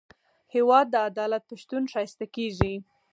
هېواد 0.53 0.85
د 0.91 0.95
عدالت 1.09 1.43
په 1.49 1.55
شتون 1.61 1.83
ښایسته 1.91 2.25
کېږي. 2.35 2.73